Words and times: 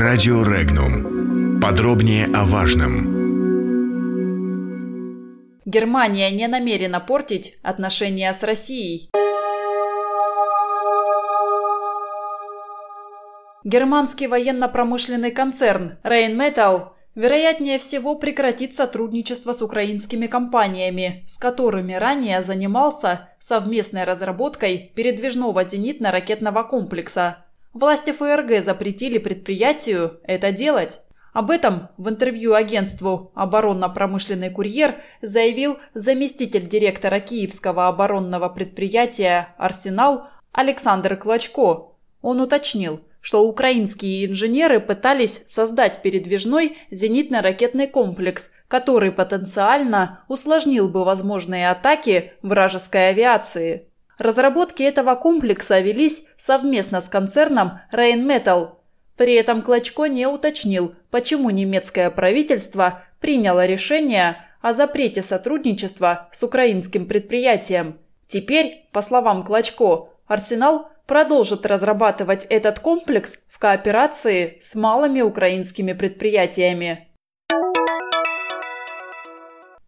Радио 0.00 0.42
Регнум. 0.44 1.60
Подробнее 1.60 2.24
о 2.34 2.46
важном. 2.46 3.04
Германия 5.66 6.30
не 6.30 6.48
намерена 6.48 7.00
портить 7.00 7.58
отношения 7.62 8.32
с 8.32 8.42
Россией. 8.42 9.10
Германский 13.62 14.26
военно-промышленный 14.26 15.32
концерн 15.32 15.98
Rheinmetall 16.02 16.92
вероятнее 17.14 17.78
всего 17.78 18.14
прекратит 18.14 18.74
сотрудничество 18.74 19.52
с 19.52 19.60
украинскими 19.60 20.28
компаниями, 20.28 21.26
с 21.28 21.36
которыми 21.36 21.92
ранее 21.92 22.42
занимался 22.42 23.28
совместной 23.38 24.04
разработкой 24.04 24.92
передвижного 24.96 25.62
зенитно-ракетного 25.62 26.66
комплекса. 26.66 27.44
Власти 27.72 28.12
ФРГ 28.12 28.64
запретили 28.64 29.18
предприятию 29.18 30.20
это 30.24 30.52
делать. 30.52 31.00
Об 31.32 31.50
этом 31.50 31.88
в 31.96 32.08
интервью 32.08 32.54
агентству 32.54 33.30
«Оборонно-промышленный 33.34 34.50
курьер» 34.50 34.96
заявил 35.22 35.78
заместитель 35.94 36.68
директора 36.68 37.20
киевского 37.20 37.86
оборонного 37.86 38.48
предприятия 38.48 39.54
«Арсенал» 39.56 40.26
Александр 40.52 41.16
Клочко. 41.16 41.92
Он 42.22 42.40
уточнил– 42.40 43.00
что 43.20 43.46
украинские 43.46 44.26
инженеры 44.26 44.80
пытались 44.80 45.42
создать 45.46 46.02
передвижной 46.02 46.78
зенитно-ракетный 46.90 47.86
комплекс, 47.86 48.50
который 48.68 49.12
потенциально 49.12 50.24
усложнил 50.28 50.88
бы 50.88 51.04
возможные 51.04 51.70
атаки 51.70 52.32
вражеской 52.42 53.10
авиации. 53.10 53.88
Разработки 54.20 54.82
этого 54.82 55.14
комплекса 55.14 55.80
велись 55.80 56.26
совместно 56.36 57.00
с 57.00 57.08
концерном 57.08 57.80
Rheinmetall. 57.90 58.72
При 59.16 59.32
этом 59.32 59.62
Клочко 59.62 60.04
не 60.04 60.26
уточнил, 60.26 60.94
почему 61.10 61.48
немецкое 61.48 62.10
правительство 62.10 63.02
приняло 63.18 63.64
решение 63.64 64.36
о 64.60 64.74
запрете 64.74 65.22
сотрудничества 65.22 66.28
с 66.32 66.42
украинским 66.42 67.06
предприятием. 67.06 67.98
Теперь, 68.26 68.90
по 68.92 69.00
словам 69.00 69.42
Клочко, 69.42 70.10
Арсенал 70.26 70.90
продолжит 71.06 71.64
разрабатывать 71.64 72.44
этот 72.44 72.78
комплекс 72.78 73.38
в 73.48 73.58
кооперации 73.58 74.58
с 74.62 74.74
малыми 74.74 75.22
украинскими 75.22 75.94
предприятиями. 75.94 77.08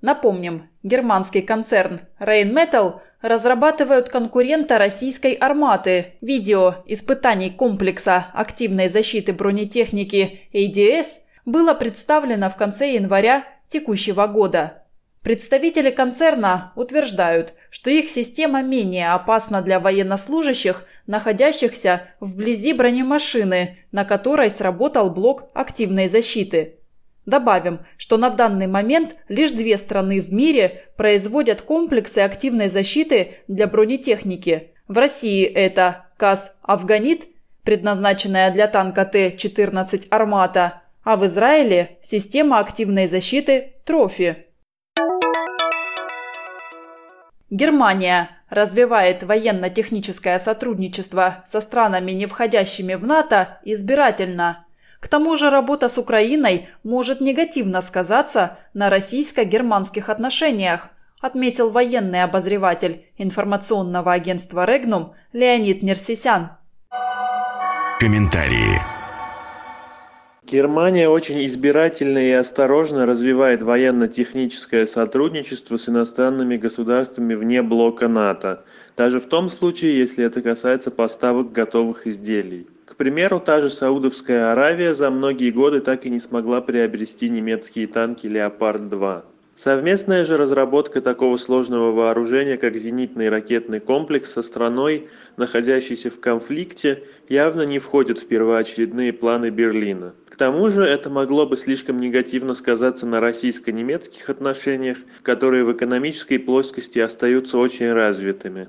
Напомним, 0.00 0.68
германский 0.82 1.42
концерн 1.42 2.00
Rheinmetall 2.18 3.00
разрабатывает 3.20 4.08
конкурента 4.08 4.78
российской 4.78 5.34
«Арматы» 5.34 6.14
видео 6.22 6.76
испытаний 6.86 7.50
комплекса 7.50 8.28
активной 8.32 8.88
защиты 8.88 9.34
бронетехники 9.34 10.40
ADS 10.54 11.06
было 11.44 11.74
представлено 11.74 12.48
в 12.48 12.56
конце 12.56 12.94
января 12.94 13.44
текущего 13.68 14.26
года. 14.26 14.84
Представители 15.22 15.90
концерна 15.90 16.72
утверждают, 16.76 17.52
что 17.68 17.90
их 17.90 18.08
система 18.08 18.62
менее 18.62 19.12
опасна 19.12 19.60
для 19.60 19.78
военнослужащих, 19.78 20.86
находящихся 21.06 22.08
вблизи 22.20 22.72
бронемашины, 22.72 23.78
на 23.92 24.06
которой 24.06 24.48
сработал 24.48 25.10
блок 25.10 25.50
активной 25.52 26.08
защиты. 26.08 26.79
Добавим, 27.30 27.86
что 27.96 28.16
на 28.16 28.28
данный 28.28 28.66
момент 28.66 29.16
лишь 29.28 29.52
две 29.52 29.78
страны 29.78 30.20
в 30.20 30.32
мире 30.32 30.82
производят 30.96 31.62
комплексы 31.62 32.18
активной 32.18 32.68
защиты 32.68 33.36
для 33.46 33.68
бронетехники. 33.68 34.72
В 34.88 34.98
России 34.98 35.44
это 35.44 36.06
КАЗ 36.16 36.52
«Афганит», 36.60 37.28
предназначенная 37.62 38.50
для 38.50 38.66
танка 38.66 39.04
Т-14 39.04 40.08
«Армата», 40.10 40.82
а 41.04 41.16
в 41.16 41.24
Израиле 41.26 41.98
система 42.02 42.58
активной 42.58 43.06
защиты 43.06 43.74
«Трофи». 43.84 44.46
Германия 47.48 48.30
развивает 48.48 49.22
военно-техническое 49.22 50.40
сотрудничество 50.40 51.44
со 51.46 51.60
странами, 51.60 52.10
не 52.10 52.26
входящими 52.26 52.94
в 52.94 53.06
НАТО, 53.06 53.60
избирательно. 53.64 54.64
К 55.00 55.08
тому 55.08 55.36
же 55.36 55.48
работа 55.48 55.88
с 55.88 55.96
Украиной 55.96 56.68
может 56.84 57.20
негативно 57.20 57.80
сказаться 57.80 58.58
на 58.74 58.90
российско-германских 58.90 60.10
отношениях, 60.10 60.90
отметил 61.20 61.70
военный 61.70 62.22
обозреватель 62.22 63.06
информационного 63.16 64.12
агентства 64.12 64.66
«Регнум» 64.66 65.14
Леонид 65.32 65.82
Нерсисян. 65.82 66.50
Комментарии. 67.98 68.78
Германия 70.44 71.08
очень 71.08 71.44
избирательно 71.46 72.18
и 72.18 72.32
осторожно 72.32 73.06
развивает 73.06 73.62
военно-техническое 73.62 74.84
сотрудничество 74.84 75.76
с 75.76 75.88
иностранными 75.88 76.56
государствами 76.56 77.34
вне 77.34 77.62
блока 77.62 78.08
НАТО, 78.08 78.64
даже 78.96 79.20
в 79.20 79.26
том 79.26 79.48
случае, 79.48 79.96
если 79.96 80.24
это 80.24 80.42
касается 80.42 80.90
поставок 80.90 81.52
готовых 81.52 82.06
изделий. 82.06 82.66
К 82.90 82.96
примеру, 82.96 83.38
та 83.38 83.60
же 83.60 83.70
Саудовская 83.70 84.50
Аравия 84.50 84.94
за 84.94 85.10
многие 85.10 85.50
годы 85.50 85.80
так 85.80 86.06
и 86.06 86.10
не 86.10 86.18
смогла 86.18 86.60
приобрести 86.60 87.28
немецкие 87.28 87.86
танки 87.86 88.26
«Леопард-2». 88.26 89.22
Совместная 89.54 90.24
же 90.24 90.36
разработка 90.36 91.00
такого 91.00 91.36
сложного 91.36 91.92
вооружения, 91.92 92.56
как 92.56 92.76
зенитный 92.76 93.28
ракетный 93.28 93.78
комплекс 93.78 94.32
со 94.32 94.42
страной, 94.42 95.08
находящейся 95.36 96.10
в 96.10 96.18
конфликте, 96.18 97.04
явно 97.28 97.62
не 97.62 97.78
входит 97.78 98.18
в 98.18 98.26
первоочередные 98.26 99.12
планы 99.12 99.50
Берлина. 99.50 100.14
К 100.28 100.34
тому 100.34 100.68
же 100.70 100.82
это 100.82 101.10
могло 101.10 101.46
бы 101.46 101.56
слишком 101.56 101.98
негативно 101.98 102.54
сказаться 102.54 103.06
на 103.06 103.20
российско-немецких 103.20 104.28
отношениях, 104.28 104.98
которые 105.22 105.64
в 105.64 105.72
экономической 105.72 106.38
плоскости 106.38 106.98
остаются 106.98 107.56
очень 107.56 107.92
развитыми. 107.92 108.68